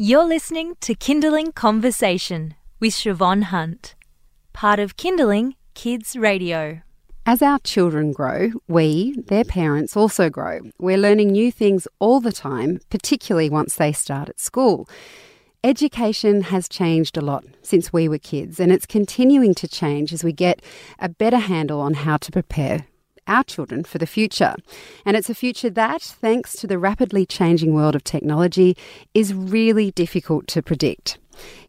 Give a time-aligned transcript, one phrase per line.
[0.00, 3.96] You're listening to Kinderling Conversation with Siobhan Hunt,
[4.52, 6.82] part of Kinderling Kids Radio.
[7.26, 10.60] As our children grow, we, their parents, also grow.
[10.78, 14.88] We're learning new things all the time, particularly once they start at school.
[15.64, 20.22] Education has changed a lot since we were kids, and it's continuing to change as
[20.22, 20.62] we get
[21.00, 22.86] a better handle on how to prepare
[23.28, 24.56] our children for the future.
[25.04, 28.76] And it's a future that, thanks to the rapidly changing world of technology,
[29.14, 31.18] is really difficult to predict.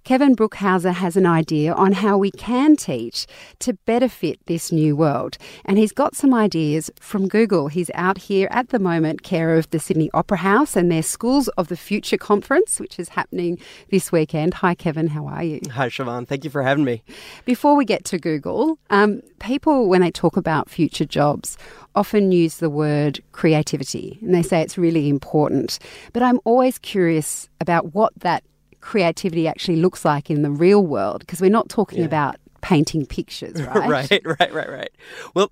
[0.03, 3.27] Kevin Brookhouser has an idea on how we can teach
[3.59, 5.37] to better fit this new world.
[5.65, 7.67] And he's got some ideas from Google.
[7.67, 11.47] He's out here at the moment, care of the Sydney Opera House and their Schools
[11.49, 13.59] of the Future conference, which is happening
[13.91, 14.55] this weekend.
[14.55, 15.07] Hi, Kevin.
[15.07, 15.59] How are you?
[15.71, 16.27] Hi, Siobhan.
[16.27, 17.03] Thank you for having me.
[17.45, 21.57] Before we get to Google, um, people, when they talk about future jobs,
[21.95, 25.79] often use the word creativity and they say it's really important.
[26.13, 28.43] But I'm always curious about what that
[28.81, 32.05] creativity actually looks like in the real world because we're not talking yeah.
[32.05, 33.89] about painting pictures, right?
[33.89, 34.91] right, right, right, right.
[35.33, 35.51] Well,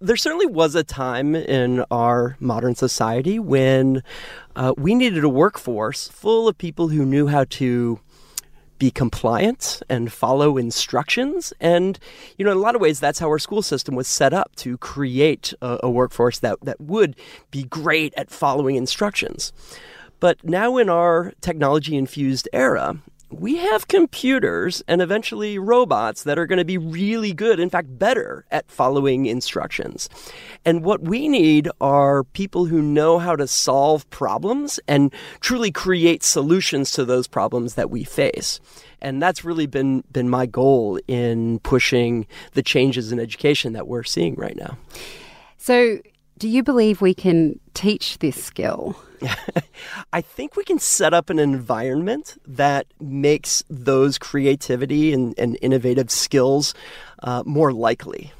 [0.00, 4.02] there certainly was a time in our modern society when
[4.56, 8.00] uh, we needed a workforce full of people who knew how to
[8.82, 11.52] be compliant and follow instructions.
[11.60, 12.00] And,
[12.36, 14.56] you know, in a lot of ways, that's how our school system was set up
[14.56, 17.14] to create a, a workforce that, that would
[17.52, 19.52] be great at following instructions.
[20.22, 22.96] But now, in our technology infused era,
[23.28, 27.98] we have computers and eventually robots that are going to be really good, in fact,
[27.98, 30.08] better at following instructions.
[30.64, 36.22] And what we need are people who know how to solve problems and truly create
[36.22, 38.60] solutions to those problems that we face.
[39.00, 44.04] And that's really been, been my goal in pushing the changes in education that we're
[44.04, 44.78] seeing right now.
[45.58, 45.98] So,
[46.38, 48.96] do you believe we can teach this skill?
[50.12, 56.10] I think we can set up an environment that makes those creativity and, and innovative
[56.10, 56.74] skills
[57.22, 58.32] uh, more likely.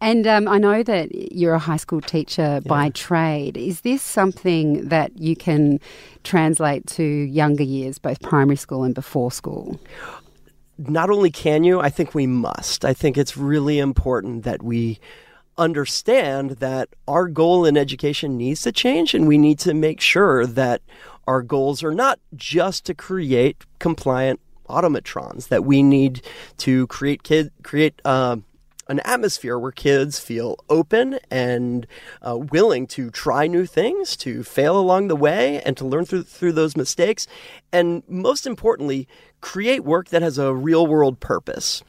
[0.00, 2.68] And um, I know that you're a high school teacher yeah.
[2.68, 3.56] by trade.
[3.56, 5.78] Is this something that you can
[6.24, 9.80] translate to younger years, both primary school and before school?
[10.76, 12.84] Not only can you, I think we must.
[12.84, 14.98] I think it's really important that we
[15.58, 20.46] understand that our goal in education needs to change and we need to make sure
[20.46, 20.80] that
[21.26, 26.22] our goals are not just to create compliant automatrons that we need
[26.56, 28.36] to create kid create uh,
[28.88, 31.86] an atmosphere where kids feel open and
[32.20, 36.24] uh, willing to try new things, to fail along the way, and to learn through
[36.24, 37.26] through those mistakes,
[37.72, 39.06] and most importantly,
[39.40, 41.82] create work that has a real world purpose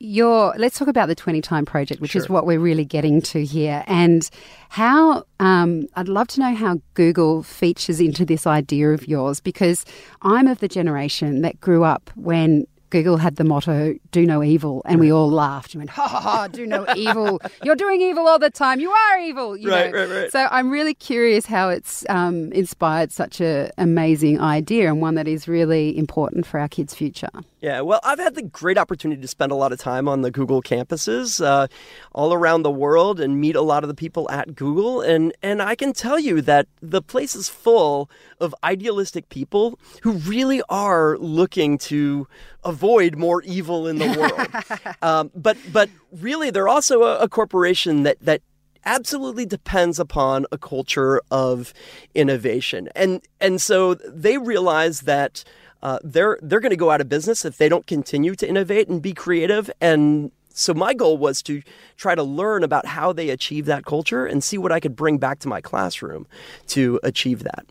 [0.00, 2.22] your let's talk about the 20 time project which sure.
[2.22, 4.30] is what we're really getting to here and
[4.70, 9.84] how um, i'd love to know how google features into this idea of yours because
[10.22, 14.82] i'm of the generation that grew up when Google had the motto, do no evil.
[14.84, 17.40] And we all laughed and went, ha ha ha, do no evil.
[17.62, 18.80] You're doing evil all the time.
[18.80, 19.56] You are evil.
[19.56, 19.98] You right, know?
[19.98, 20.32] right, right.
[20.32, 25.28] So I'm really curious how it's um, inspired such an amazing idea and one that
[25.28, 27.30] is really important for our kids' future.
[27.60, 30.30] Yeah, well, I've had the great opportunity to spend a lot of time on the
[30.30, 31.66] Google campuses uh,
[32.12, 35.02] all around the world and meet a lot of the people at Google.
[35.02, 38.10] And, and I can tell you that the place is full
[38.40, 42.26] of idealistic people who really are looking to
[42.64, 44.08] avoid more evil in the
[44.88, 44.96] world.
[45.02, 48.40] um, but, but really, they're also a, a corporation that, that
[48.86, 51.74] absolutely depends upon a culture of
[52.14, 52.88] innovation.
[52.96, 55.44] And, and so they realize that
[55.82, 58.88] uh, they're they're going to go out of business if they don't continue to innovate
[58.88, 59.70] and be creative.
[59.80, 61.62] And so my goal was to
[61.96, 65.18] try to learn about how they achieve that culture and see what I could bring
[65.18, 66.26] back to my classroom
[66.68, 67.66] to achieve that.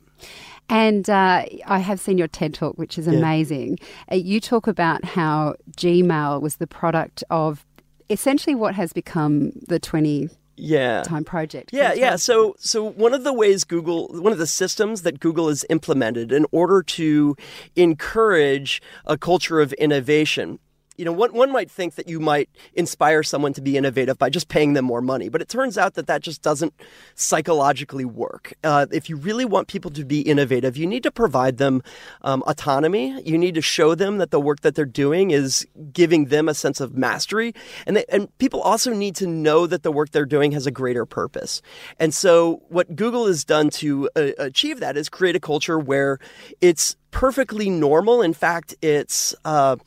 [0.69, 3.79] And uh, I have seen your TED talk, which is amazing.
[3.79, 4.15] Yeah.
[4.15, 7.65] Uh, you talk about how Gmail was the product of
[8.09, 11.71] essentially what has become the 20 yeah time project.
[11.73, 12.15] Yeah, yeah.
[12.15, 16.31] So so one of the ways Google one of the systems that Google has implemented
[16.31, 17.35] in order to
[17.75, 20.59] encourage a culture of innovation
[20.99, 24.29] you know, one, one might think that you might inspire someone to be innovative by
[24.29, 26.73] just paying them more money, but it turns out that that just doesn't
[27.15, 28.53] psychologically work.
[28.65, 31.81] Uh, if you really want people to be innovative, you need to provide them
[32.23, 33.17] um, autonomy.
[33.23, 36.53] You need to show them that the work that they're doing is giving them a
[36.53, 37.53] sense of mastery,
[37.87, 40.71] and they, and people also need to know that the work they're doing has a
[40.71, 41.61] greater purpose.
[41.97, 46.19] And so, what Google has done to uh, achieve that is create a culture where
[46.59, 48.21] it's perfectly normal.
[48.21, 49.77] In fact, it's uh,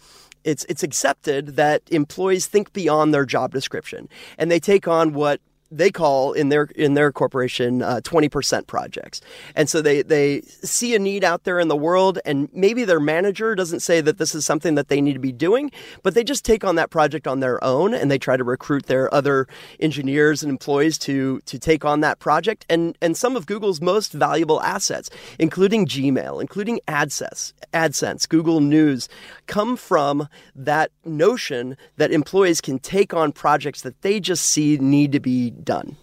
[0.44, 4.08] it's it's accepted that employees think beyond their job description
[4.38, 5.40] and they take on what
[5.72, 9.20] they call in their in their corporation uh, twenty percent projects,
[9.56, 13.00] and so they they see a need out there in the world, and maybe their
[13.00, 15.70] manager doesn't say that this is something that they need to be doing,
[16.02, 18.86] but they just take on that project on their own, and they try to recruit
[18.86, 19.48] their other
[19.80, 24.12] engineers and employees to to take on that project, and and some of Google's most
[24.12, 25.08] valuable assets,
[25.38, 29.08] including Gmail, including AdSense, AdSense, Google News,
[29.46, 35.12] come from that notion that employees can take on projects that they just see need
[35.12, 35.96] to be done.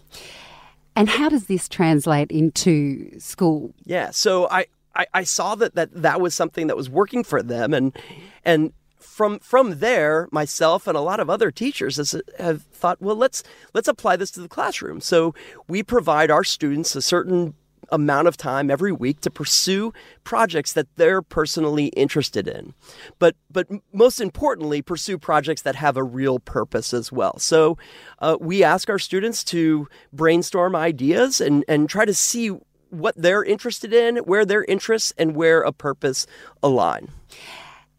[0.96, 3.72] And how does this translate into school?
[3.84, 7.42] Yeah, so I, I, I saw that, that that was something that was working for
[7.42, 7.96] them, and
[8.44, 13.16] and from from there, myself and a lot of other teachers has, have thought, well,
[13.16, 13.42] let's
[13.74, 15.00] let's apply this to the classroom.
[15.00, 15.34] So
[15.68, 17.54] we provide our students a certain
[17.90, 19.92] amount of time every week to pursue
[20.24, 22.74] projects that they're personally interested in.
[23.18, 27.38] But but most importantly, pursue projects that have a real purpose as well.
[27.38, 27.78] So
[28.20, 32.48] uh, we ask our students to brainstorm ideas and, and try to see
[32.90, 36.26] what they're interested in, where their interests and where a purpose
[36.62, 37.08] align.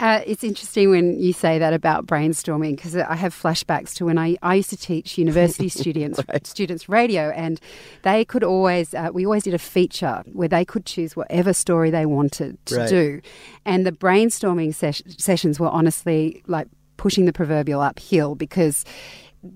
[0.02, 4.18] Uh, it's interesting when you say that about brainstorming because I have flashbacks to when
[4.18, 6.46] I, I used to teach university students right.
[6.48, 7.62] students radio, and
[8.02, 11.92] they could always uh, we always did a feature where they could choose whatever story
[11.92, 12.90] they wanted to right.
[12.90, 13.22] do,
[13.64, 16.68] and the brainstorming ses- sessions were honestly like
[16.98, 18.86] pushing the proverbial uphill because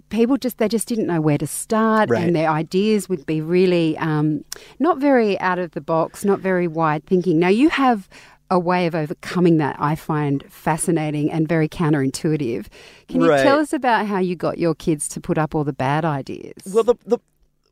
[0.09, 2.24] people just they just didn't know where to start right.
[2.24, 4.44] and their ideas would be really um,
[4.80, 8.09] not very out of the box not very wide thinking now you have
[8.50, 12.68] a way of overcoming that I find fascinating and very counterintuitive.
[13.07, 13.44] Can you right.
[13.44, 16.63] tell us about how you got your kids to put up all the bad ideas?
[16.71, 17.19] Well, the, the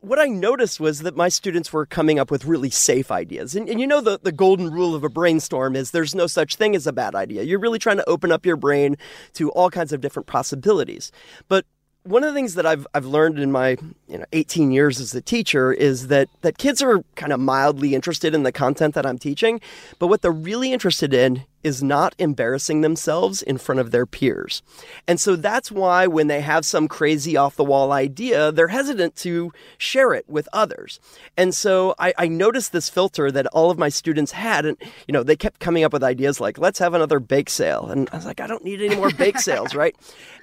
[0.04, 3.56] what I noticed was that my students were coming up with really safe ideas.
[3.56, 6.56] And, and, you know, the, the golden rule of a brainstorm is there's no such
[6.56, 7.42] thing as a bad idea.
[7.42, 8.96] You're really trying to open up your brain
[9.34, 11.10] to all kinds of different possibilities.
[11.48, 11.64] But
[12.04, 13.70] one of the things that I've I've learned in my
[14.08, 17.94] you know 18 years as a teacher is that that kids are kind of mildly
[17.94, 19.60] interested in the content that I'm teaching,
[19.98, 24.62] but what they're really interested in is not embarrassing themselves in front of their peers.
[25.08, 29.16] And so that's why when they have some crazy off the wall idea, they're hesitant
[29.16, 31.00] to share it with others.
[31.36, 34.66] And so I, I, noticed this filter that all of my students had.
[34.66, 34.76] And,
[35.08, 37.88] you know, they kept coming up with ideas like, let's have another bake sale.
[37.88, 39.96] And I was like, I don't need any more bake sales, right?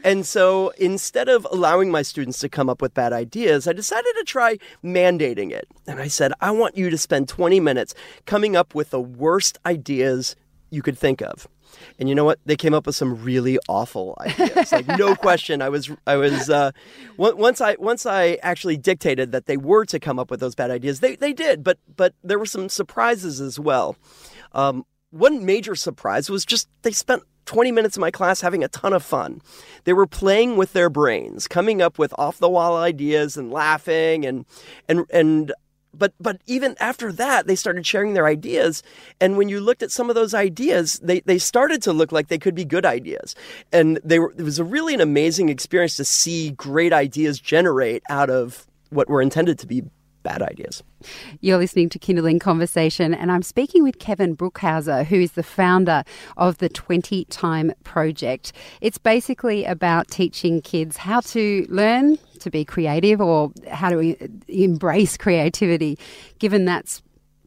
[0.03, 4.13] And so instead of allowing my students to come up with bad ideas, I decided
[4.17, 5.67] to try mandating it.
[5.85, 7.93] And I said, I want you to spend 20 minutes
[8.25, 10.35] coming up with the worst ideas
[10.71, 11.47] you could think of.
[11.99, 12.39] And you know what?
[12.45, 14.71] They came up with some really awful ideas.
[14.71, 16.71] Like no question, I was I was uh,
[17.17, 20.71] once I once I actually dictated that they were to come up with those bad
[20.71, 20.99] ideas.
[20.99, 23.95] They they did, but but there were some surprises as well.
[24.53, 28.67] Um, one major surprise was just they spent 20 minutes of my class having a
[28.69, 29.41] ton of fun.
[29.83, 34.25] They were playing with their brains, coming up with off the wall ideas and laughing
[34.25, 34.45] and
[34.87, 35.53] and and
[35.93, 38.83] but but even after that they started sharing their ideas.
[39.19, 42.27] And when you looked at some of those ideas they, they started to look like
[42.27, 43.35] they could be good ideas.
[43.71, 48.03] And they were it was a really an amazing experience to see great ideas generate
[48.09, 49.83] out of what were intended to be
[50.23, 50.83] bad ideas.
[51.39, 56.03] You're listening to Kinderling Conversation, and I'm speaking with Kevin Brookhouser, who is the founder
[56.37, 58.53] of the 20 Time Project.
[58.81, 64.15] It's basically about teaching kids how to learn to be creative or how to
[64.47, 65.97] embrace creativity,
[66.39, 67.01] given that's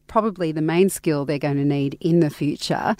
[0.07, 2.95] probably the main skill they're going to need in the future.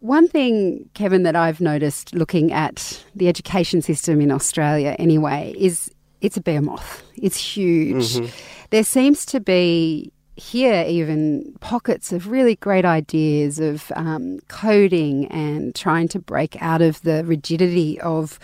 [0.00, 5.90] One thing, Kevin, that I've noticed looking at the education system in Australia anyway is
[6.20, 7.02] it's a behemoth.
[7.16, 8.16] It's huge.
[8.16, 8.26] Mm-hmm.
[8.72, 15.74] There seems to be here even pockets of really great ideas of um, coding and
[15.74, 18.38] trying to break out of the rigidity of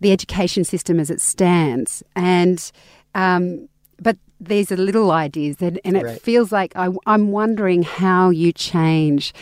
[0.00, 2.02] the education system as it stands.
[2.16, 2.68] And
[3.14, 3.68] um,
[4.02, 6.20] but these are little ideas, and, and it right.
[6.20, 9.32] feels like I, I'm wondering how you change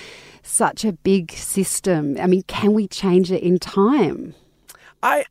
[0.43, 2.19] such a big system.
[2.21, 4.35] I mean, can we change it in time?
[5.03, 5.25] I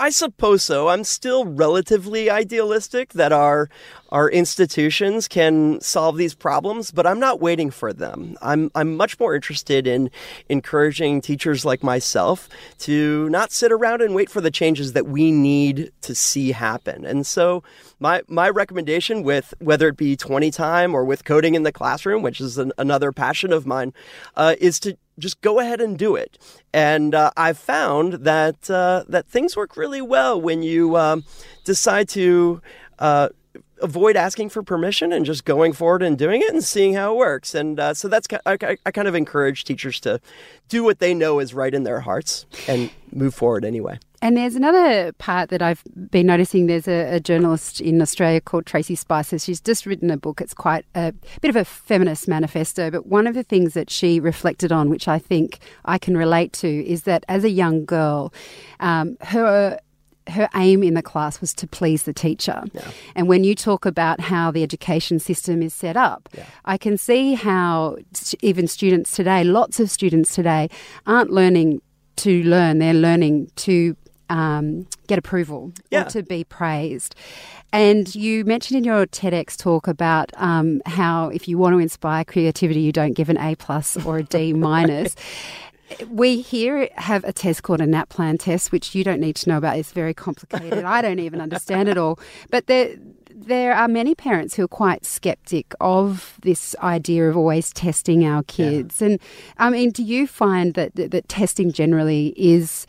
[0.00, 0.88] I suppose so.
[0.88, 3.68] I'm still relatively idealistic that our
[4.10, 8.38] our institutions can solve these problems, but I'm not waiting for them.
[8.40, 10.10] I'm I'm much more interested in
[10.48, 12.48] encouraging teachers like myself
[12.80, 17.04] to not sit around and wait for the changes that we need to see happen.
[17.04, 17.64] And so
[17.98, 22.22] my my recommendation with whether it be 20 time or with coding in the classroom,
[22.22, 23.92] which is an, another passion of mine,
[24.36, 26.38] uh, is to just go ahead and do it.
[26.72, 31.24] And uh, I've found that uh, that things work really well when you um,
[31.64, 32.60] decide to
[32.98, 33.28] uh,
[33.82, 37.16] avoid asking for permission and just going forward and doing it and seeing how it
[37.16, 37.54] works.
[37.54, 40.20] And uh, so that's I, I, kind of encourage teachers to
[40.68, 43.98] do what they know is right in their hearts and move forward anyway.
[44.20, 46.66] And there's another part that I've been noticing.
[46.66, 49.38] There's a, a, journalist in Australia called Tracey Spicer.
[49.38, 50.40] She's just written a book.
[50.40, 52.90] It's quite a bit of a feminist manifesto.
[52.90, 56.52] But one of the things that she reflected on, which I think I can relate
[56.54, 58.32] to, is that as a young girl,
[58.80, 59.78] um, her
[60.28, 62.62] her aim in the class was to please the teacher.
[62.72, 62.90] Yeah.
[63.14, 66.44] And when you talk about how the education system is set up, yeah.
[66.66, 67.96] I can see how
[68.42, 70.68] even students today, lots of students today,
[71.06, 71.80] aren't learning
[72.16, 73.96] to learn, they're learning to
[74.28, 76.02] um, get approval yeah.
[76.02, 77.14] or to be praised.
[77.72, 82.24] And you mentioned in your TEDx talk about um, how if you want to inspire
[82.24, 85.14] creativity, you don't give an A plus or a D minus.
[86.10, 89.56] We here have a test called a NAPLAN test, which you don't need to know
[89.56, 89.78] about.
[89.78, 90.84] It's very complicated.
[90.84, 92.18] I don't even understand it all.
[92.50, 92.94] But there,
[93.34, 98.42] there are many parents who are quite skeptic of this idea of always testing our
[98.42, 99.00] kids.
[99.00, 99.08] Yeah.
[99.08, 99.20] And
[99.56, 102.86] I mean, do you find that, that, that testing generally is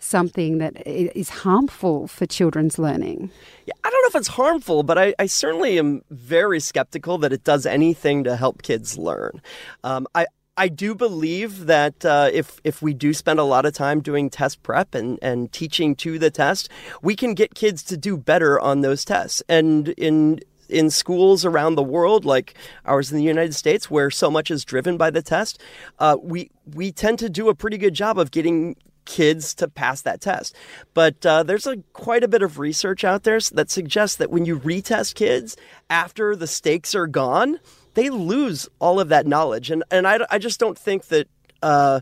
[0.00, 3.30] something that is harmful for children's learning?
[3.66, 7.32] Yeah, I don't know if it's harmful, but I, I certainly am very skeptical that
[7.32, 9.40] it does anything to help kids learn.
[9.84, 10.26] Um, I,
[10.56, 14.28] I do believe that uh, if if we do spend a lot of time doing
[14.28, 16.68] test prep and, and teaching to the test,
[17.00, 19.42] we can get kids to do better on those tests.
[19.48, 22.54] And in in schools around the world, like
[22.84, 25.60] ours in the United States, where so much is driven by the test,
[25.98, 28.76] uh, we we tend to do a pretty good job of getting
[29.10, 30.54] kids to pass that test.
[30.94, 34.44] But uh, there's a quite a bit of research out there that suggests that when
[34.44, 35.56] you retest kids
[35.90, 37.58] after the stakes are gone,
[37.94, 39.70] they lose all of that knowledge.
[39.70, 41.28] And and I, I just don't think that.
[41.62, 42.00] Uh,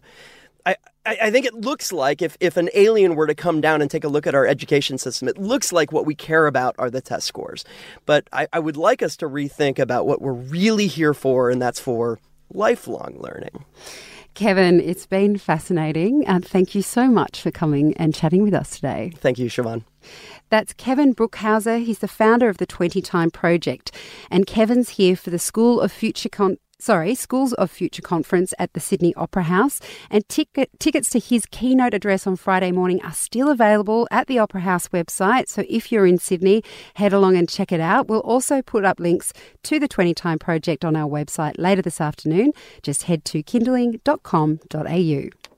[1.06, 3.90] I, I think it looks like if, if an alien were to come down and
[3.90, 6.90] take a look at our education system, it looks like what we care about are
[6.90, 7.64] the test scores.
[8.04, 11.62] But I, I would like us to rethink about what we're really here for, and
[11.62, 12.18] that's for
[12.52, 13.64] lifelong learning.
[14.35, 16.26] Kevin, it's been fascinating.
[16.26, 19.12] and thank you so much for coming and chatting with us today.
[19.16, 19.85] Thank you, Siobhan.
[20.50, 21.85] That's Kevin Brookhouser.
[21.85, 23.90] He's the founder of the 20 Time Project.
[24.30, 28.73] And Kevin's here for the School of Future Con- sorry, Schools of Future conference at
[28.73, 29.80] the Sydney Opera House.
[30.11, 34.38] And ticket, tickets to his keynote address on Friday morning are still available at the
[34.38, 35.49] Opera House website.
[35.49, 36.62] So if you're in Sydney,
[36.94, 38.08] head along and check it out.
[38.08, 39.32] We'll also put up links
[39.64, 42.52] to the 20 Time Project on our website later this afternoon.
[42.82, 45.57] Just head to kinderling.com.au.